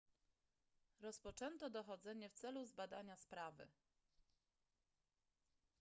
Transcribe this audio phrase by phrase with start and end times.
[1.01, 3.67] rozpoczęto dochodzenie w celu zbadania sprawy